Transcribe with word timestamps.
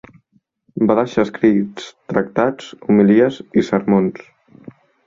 Va 0.91 0.95
deixar 0.99 1.25
escrits 1.27 1.91
tractats, 2.15 2.73
homilies 2.89 3.39
i 3.63 3.69
sermons. 3.71 4.31